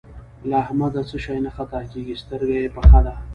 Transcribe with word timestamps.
له 0.49 0.55
احمده 0.63 1.01
څه 1.09 1.17
شی 1.25 1.37
نه 1.45 1.51
خطا 1.55 1.81
کېږي؛ 1.91 2.15
سترګه 2.23 2.55
يې 2.61 2.69
پخه 2.75 2.99
ده. 3.05 3.13